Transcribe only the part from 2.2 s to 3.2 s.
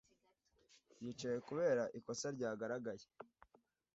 ryagaragaye